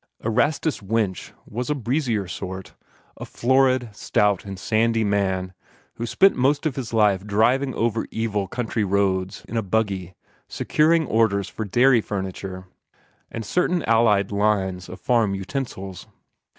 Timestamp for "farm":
14.99-15.35